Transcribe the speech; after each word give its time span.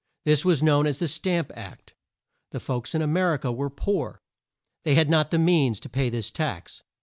This 0.25 0.43
was 0.43 0.63
known 0.63 0.87
as 0.87 0.97
the 0.97 1.07
Stamp 1.07 1.51
Act. 1.53 1.93
The 2.49 2.59
folks 2.59 2.95
in 2.95 3.03
A 3.03 3.07
mer 3.07 3.35
i 3.35 3.37
ca 3.37 3.51
were 3.51 3.69
poor. 3.69 4.19
They 4.81 4.95
had 4.95 5.11
not 5.11 5.29
the 5.29 5.37
means 5.37 5.79
to 5.81 5.89
pay 5.89 6.09
this 6.09 6.31
tax. 6.31 6.81